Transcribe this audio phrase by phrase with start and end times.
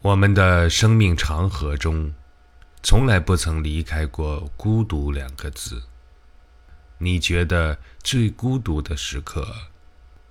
[0.00, 2.12] 我们的生命长河中，
[2.84, 5.82] 从来不曾离开过“孤独”两个字。
[6.98, 9.44] 你觉得最孤独的时刻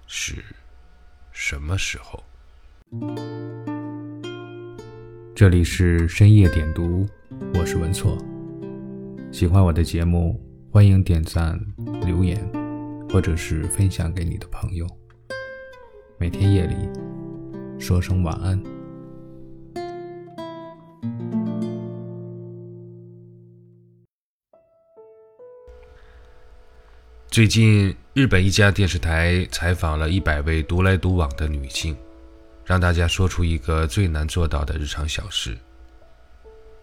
[0.08, 0.42] 是
[1.34, 2.24] 什么时候？
[5.36, 7.06] 这里是深夜点读，
[7.54, 8.18] 我是文措。
[9.34, 10.42] 喜欢我的节目，
[10.72, 11.60] 欢迎点赞、
[12.06, 12.42] 留言，
[13.10, 14.88] 或者是分享给你的朋友。
[16.18, 16.90] 每天夜里
[17.78, 18.77] 说声晚安。
[27.38, 31.96] 最近，日本一家电视台采访了一百位独来独往的女性，
[32.66, 35.56] 让大家说出一个最难做到的日常小事。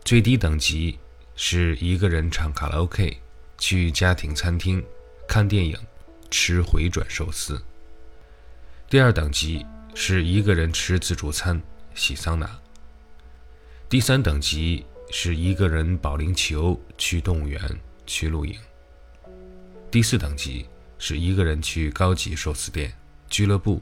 [0.04, 0.96] 最低等级
[1.34, 3.18] 是一个人唱卡拉 OK，
[3.58, 4.80] 去家庭餐厅
[5.26, 5.76] 看电影，
[6.30, 7.60] 吃回转寿司。
[8.88, 11.60] 第二等级是一个人吃自助餐，
[11.96, 12.48] 洗桑拿。
[13.88, 17.60] 第三等级是一个人保龄球，去动物园，
[18.06, 18.56] 去露营。
[19.94, 20.66] 第四等级
[20.98, 22.92] 是一个人去高级寿司店、
[23.30, 23.80] 俱乐部、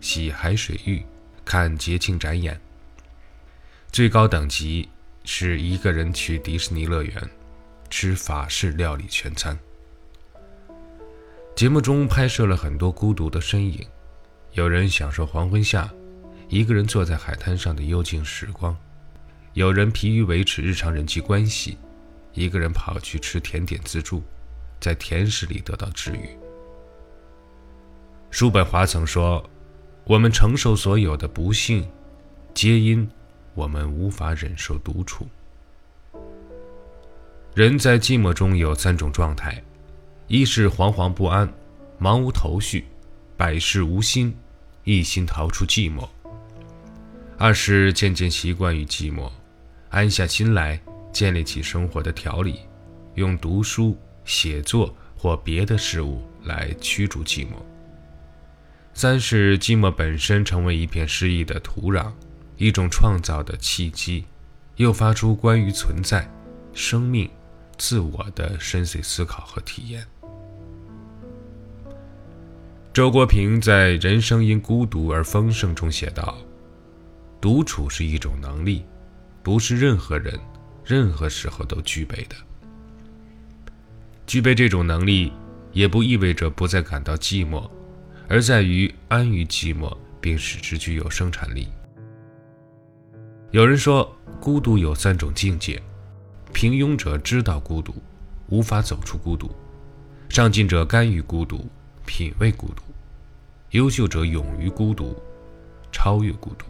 [0.00, 1.00] 洗海水浴、
[1.44, 2.60] 看节庆展演。
[3.92, 4.88] 最高等级
[5.22, 7.30] 是一个人去迪士尼乐园，
[7.88, 9.56] 吃法式料理全餐。
[11.54, 13.86] 节目中拍摄了很多孤独的身影，
[14.54, 15.88] 有人享受黄昏下
[16.48, 18.76] 一个人坐在海滩上的幽静时光，
[19.52, 21.78] 有人疲于维持日常人际关系，
[22.32, 24.20] 一个人跑去吃甜点自助。
[24.84, 26.28] 在甜食里得到治愈。
[28.30, 29.42] 叔本华曾说
[30.04, 31.88] ：“我们承受所有的不幸，
[32.52, 33.08] 皆因
[33.54, 35.26] 我们无法忍受独处。”
[37.56, 39.64] 人在寂寞中有三种状态：
[40.26, 41.50] 一是惶惶不安、
[41.98, 42.84] 茫无头绪、
[43.38, 44.36] 百事无心，
[44.82, 46.06] 一心逃出寂寞；
[47.38, 49.30] 二是渐渐习惯于寂寞，
[49.88, 50.78] 安下心来，
[51.10, 52.60] 建立起生活的条理，
[53.14, 53.96] 用读书。
[54.24, 57.54] 写作或别的事物来驱逐寂寞。
[58.92, 62.12] 三是寂寞本身成为一片诗意的土壤，
[62.56, 64.24] 一种创造的契机，
[64.76, 66.30] 诱发出关于存在、
[66.72, 67.28] 生命、
[67.76, 70.06] 自我的深邃思考和体验。
[72.92, 76.38] 周国平在《人生因孤独而丰盛》中写道
[77.42, 78.84] ：“独处是一种能力，
[79.42, 80.38] 不是任何人、
[80.84, 82.36] 任何时候都具备的。”
[84.26, 85.32] 具备这种能力，
[85.72, 87.68] 也不意味着不再感到寂寞，
[88.28, 91.68] 而在于安于寂寞，并使之具有生产力。
[93.50, 95.80] 有人说，孤独有三种境界：
[96.52, 97.94] 平庸者知道孤独，
[98.48, 99.48] 无法走出孤独；
[100.28, 101.68] 上进者甘于孤独，
[102.04, 102.82] 品味孤独；
[103.70, 105.16] 优秀者勇于孤独，
[105.92, 106.64] 超越孤独。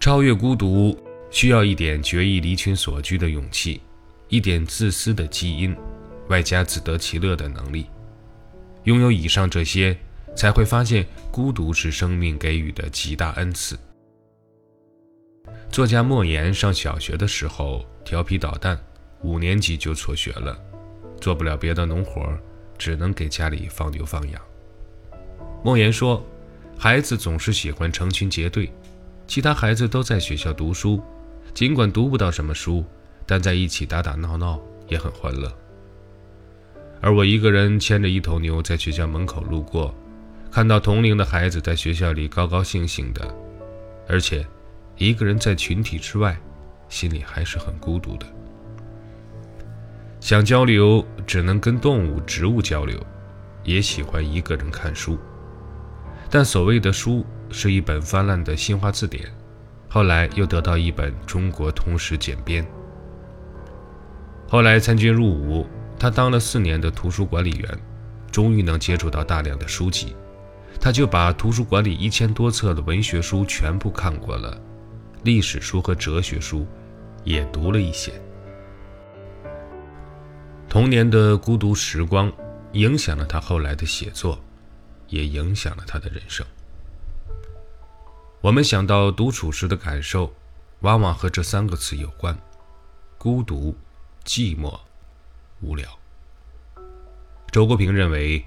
[0.00, 0.98] 超越孤独，
[1.30, 3.80] 需要一点决意离群所居的勇气。
[4.34, 5.76] 一点自私的基因，
[6.26, 7.86] 外加自得其乐的能力，
[8.82, 9.96] 拥有以上这些，
[10.34, 13.78] 才会发现孤独是生命给予的极大恩赐。
[15.70, 18.76] 作家莫言上小学的时候调皮捣蛋，
[19.22, 20.58] 五年级就辍学了，
[21.20, 22.36] 做不了别的农活，
[22.76, 24.42] 只能给家里放牛放羊。
[25.62, 26.20] 莫言说，
[26.76, 28.72] 孩子总是喜欢成群结队，
[29.28, 31.00] 其他孩子都在学校读书，
[31.54, 32.84] 尽管读不到什么书。
[33.26, 35.50] 但在一起打打闹闹也很欢乐，
[37.00, 39.94] 而我一个人牵着一头牛在学校门口路过，
[40.50, 43.34] 看到同龄的孩子在学校里高高兴兴的，
[44.08, 44.46] 而且
[44.96, 46.38] 一个人在群体之外，
[46.88, 48.26] 心里还是很孤独的。
[50.20, 52.98] 想交流，只能跟动物、植物交流，
[53.62, 55.18] 也喜欢一个人看书，
[56.30, 59.24] 但所谓的书是一本泛滥的新华字典，
[59.88, 62.66] 后来又得到一本中国通史简编。
[64.46, 65.66] 后来参军入伍，
[65.98, 67.78] 他当了四年的图书管理员，
[68.30, 70.14] 终于能接触到大量的书籍，
[70.80, 74.60] 他就把图书馆里一千多册的文学书全部看过了，
[75.22, 76.66] 历史书和哲学书
[77.24, 78.12] 也读了一些。
[80.68, 82.32] 童年的孤独时光
[82.72, 84.38] 影响了他后来的写作，
[85.08, 86.46] 也影响了他的人生。
[88.40, 90.32] 我们想到独处时的感受，
[90.80, 92.38] 往往和这三个词有关：
[93.18, 93.74] 孤独。
[94.24, 94.80] 寂寞、
[95.60, 95.86] 无聊。
[97.52, 98.42] 周国平认为，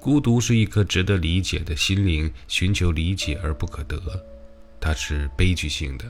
[0.00, 4.00] 孤独是一颗值得理解的心灵寻求理解而不可得，
[4.80, 6.06] 它是悲剧性的；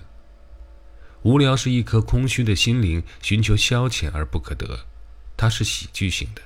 [1.22, 4.78] 无聊是一颗空虚的心灵寻求消遣而不可得，
[5.36, 6.42] 它是喜剧性的；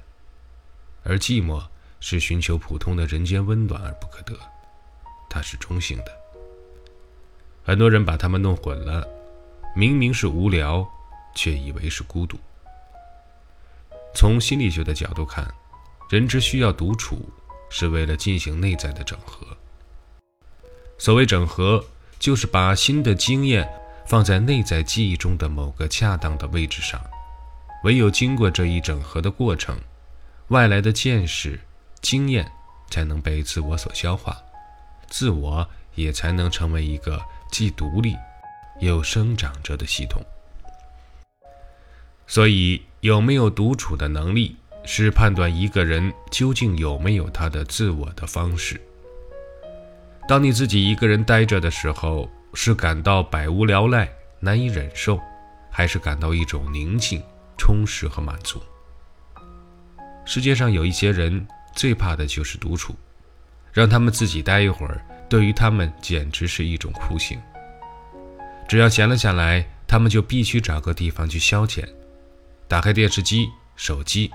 [1.05, 1.63] 而寂寞
[2.01, 4.35] 是寻求普通的人间温暖而不可得，
[5.29, 6.07] 它是中性的。
[7.63, 9.07] 很多人把他们弄混了，
[9.77, 10.89] 明明是无聊，
[11.35, 12.39] 却以为是孤独。
[14.15, 15.47] 从心理学的角度看，
[16.11, 17.29] 人之需要独处，
[17.71, 19.47] 是为了进行内在的整合。
[20.99, 21.85] 所谓整合，
[22.19, 23.69] 就是把新的经验
[24.07, 27.01] 放在内在记忆中的某个恰当的位置上。
[27.85, 29.77] 唯有经过这一整合的过程，
[30.49, 31.59] 外来的见识、
[32.01, 32.53] 经验
[32.91, 34.37] 才能被自我所消化，
[35.09, 37.21] 自我也才能成为一个
[37.51, 38.15] 既独立
[38.81, 40.23] 又生长着的系统。
[42.29, 44.55] 所以，有没有独处的能力，
[44.85, 48.81] 是判断一个人究竟有没有他的自我的方式。
[50.29, 54.09] 当你自己一个人待着的时候，是感到百无聊赖、
[54.39, 55.19] 难以忍受，
[55.69, 57.21] 还是感到一种宁静、
[57.59, 58.63] 充实和满足？
[60.25, 61.45] 世界上有一些人
[61.75, 62.95] 最怕的就是独处，
[63.73, 67.37] 让他们自己待一会儿，对于他们简直是一种酷刑。
[68.69, 71.85] 只要闲了下来，他们就必须找个地方去消遣。
[72.73, 74.31] 打开电视机、手机，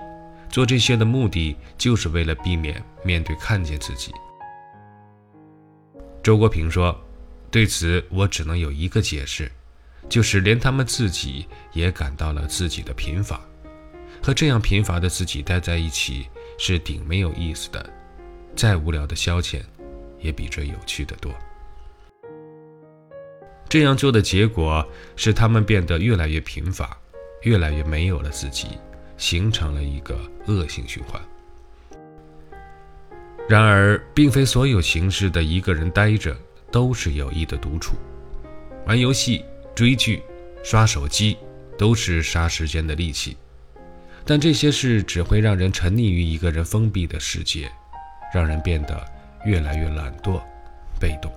[0.48, 4.12] 做这些的目的就是为了避免面对看见自己。
[6.22, 6.96] 周国平说
[7.50, 9.50] ：“对此，我只能有一个解释，
[10.08, 13.40] 就是连他们自己也感到了自己的贫乏，
[14.22, 16.28] 和这样贫乏的自己待在一起
[16.60, 17.92] 是顶没有意思的。
[18.54, 19.62] 再无聊的消遣，
[20.20, 21.34] 也比这有趣的多。
[23.68, 26.96] 这样做的结果是，他们变得越来越贫乏。”
[27.42, 28.78] 越来越没有了自己，
[29.16, 31.20] 形成了一个恶性循环。
[33.48, 36.36] 然而，并非所有形式的一个人待着
[36.70, 37.96] 都是有益的独处。
[38.86, 39.44] 玩游戏、
[39.74, 40.22] 追剧、
[40.62, 41.36] 刷手机
[41.78, 43.36] 都是杀时间的利器，
[44.24, 47.70] 但这些事只会让人沉溺于一个人封闭的世界，
[48.34, 49.02] 让人变得
[49.46, 50.40] 越来越懒惰、
[51.00, 51.32] 被动。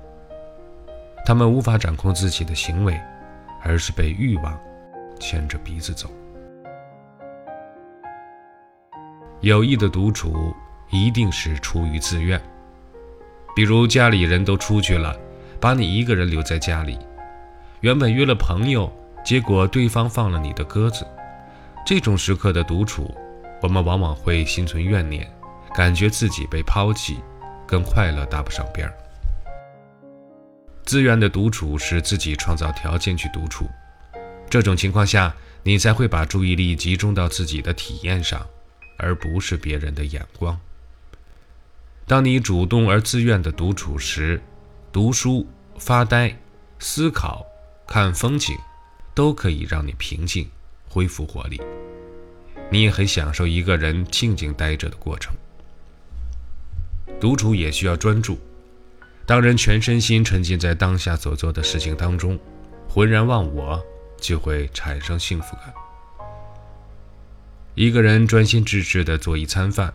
[1.25, 3.00] 他们无法掌控自己的行为，
[3.63, 4.59] 而是被欲望。
[5.21, 6.09] 牵着鼻子走。
[9.39, 10.53] 有意的独处
[10.89, 12.39] 一定是出于自愿，
[13.56, 15.18] 比如家里人都出去了，
[15.59, 17.00] 把你一个人留在家里。
[17.79, 18.91] 原本约了朋友，
[19.23, 21.07] 结果对方放了你的鸽子。
[21.85, 23.09] 这种时刻的独处，
[23.62, 25.27] 我们往往会心存怨念，
[25.74, 27.19] 感觉自己被抛弃，
[27.65, 28.94] 跟快乐搭不上边儿。
[30.83, 33.65] 自愿的独处是自己创造条件去独处。
[34.51, 35.33] 这种情况下，
[35.63, 38.45] 你才会把注意力集中到自己的体验上，
[38.98, 40.59] 而不是别人的眼光。
[42.06, 44.42] 当你主动而自愿的独处时，
[44.92, 46.38] 读书、发呆、
[46.80, 47.45] 思考、
[47.88, 48.53] 看风景，
[49.15, 50.50] 都可以让你平静、
[50.89, 51.62] 恢复活力。
[52.69, 55.33] 你也很享受一个人静静待着的过程。
[57.21, 58.38] 独处也需要专注。
[59.25, 62.38] 当人全身心沉浸在当下所做的事情当中，
[62.89, 63.81] 浑然忘我。
[64.21, 65.73] 就会产生幸福感。
[67.75, 69.94] 一个人专心致志地做一餐饭，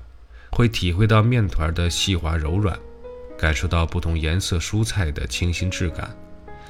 [0.51, 2.79] 会体会到面团的细滑柔软，
[3.39, 6.15] 感受到不同颜色蔬菜的清新质感，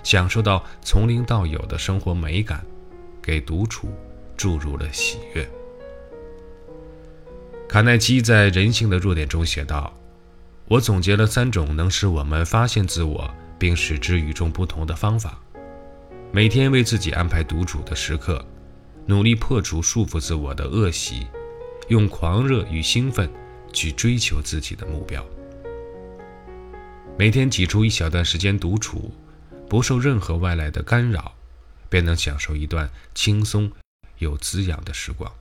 [0.05, 2.65] 享受到从零到有的生活美感，
[3.23, 3.89] 给独处
[4.37, 5.49] 注入了喜悦。
[7.69, 9.93] 卡耐基在《人性的弱点》中写道
[10.67, 15.41] ：“我总结了三种能使我们发现自我并使之与众不同的方法。”
[16.33, 18.45] 每天为自己安排独处的时刻，
[19.07, 21.27] 努力破除束缚自我的恶习，
[21.89, 23.31] 用狂热与兴奋
[23.73, 25.25] 去追求自己的目标。
[27.19, 29.11] 每天挤出一小段时间独处，
[29.69, 31.33] 不受任何外来的干扰，
[31.89, 33.73] 便能享受一段轻松
[34.19, 35.33] 又滋养的时光。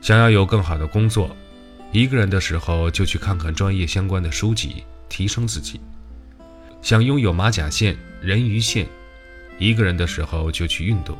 [0.00, 1.34] 想要有更好的工作，
[1.90, 5.80] 一个人的时候就去看看专业相关的书籍，提升自己。
[6.86, 8.86] 想拥有马甲线、人鱼线，
[9.58, 11.16] 一个人的时候就去运动；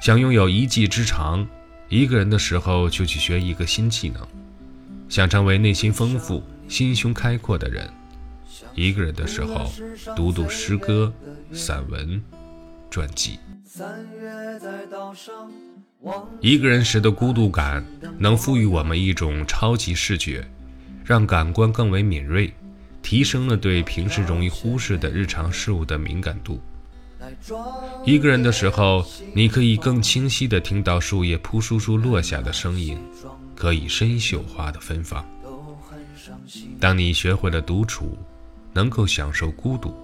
[0.00, 1.46] 想拥有一技之长，
[1.88, 4.20] 一个人的时候就去学一个新技能；
[5.08, 7.88] 想成为内心丰富、心胸开阔的人，
[8.74, 9.70] 一个人的时候
[10.16, 11.12] 读读诗歌、
[11.52, 12.20] 散文、
[12.90, 13.38] 传记。
[16.40, 17.86] 一个人时的孤独感，
[18.18, 20.44] 能赋予我们一种超级视觉，
[21.04, 22.52] 让感官更为敏锐。
[23.08, 26.60] 提升了对平时容易忽视的日常事物的敏感度。
[28.04, 29.02] 一个人的时候，
[29.34, 32.98] 你可以更清晰地听到树叶扑簌簌落下的声音，
[33.56, 35.24] 可以深嗅花的芬芳。
[36.78, 38.14] 当你学会了独处，
[38.74, 39.94] 能够享受孤独，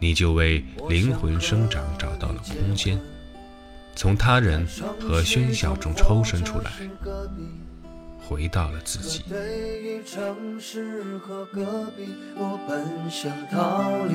[0.00, 3.00] 你就为灵魂生长找到了空间，
[3.94, 4.66] 从他人
[5.00, 6.72] 和喧嚣中抽身出来，
[8.28, 9.24] 回到了自己。
[9.26, 14.14] 对于城市和隔壁，我本想逃离。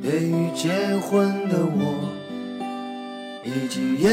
[0.00, 2.08] 对于结婚的我，
[3.44, 4.12] 已经厌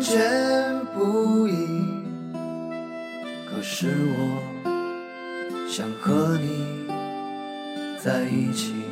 [0.00, 1.52] 倦不已。
[3.50, 4.38] 可是我
[5.68, 6.86] 想和你
[7.98, 8.91] 在一起。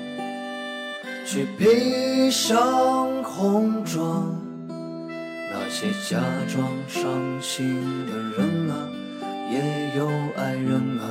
[1.31, 4.35] 去披上红妆，
[4.67, 6.19] 那些假
[6.49, 8.75] 装伤心的人啊，
[9.49, 11.07] 也有爱人啊。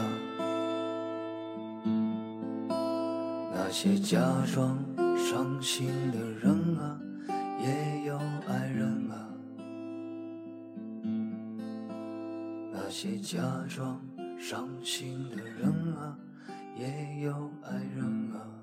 [3.54, 4.20] 那些假
[4.54, 4.78] 装
[5.16, 7.00] 伤心的人啊，
[7.64, 9.14] 也有爱人啊。
[12.70, 13.38] 那些假
[13.74, 13.98] 装
[14.38, 16.14] 伤心的人啊，
[16.78, 18.59] 也有爱人啊。